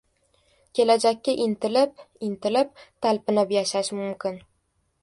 [0.79, 2.73] Kelajakka intilib, intilib,
[3.07, 4.43] talpinib yashash mumkin.